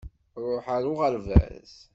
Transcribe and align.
Ṛuḥ 0.43 0.65
ar 0.75 0.83
uɣerbaz! 0.91 1.73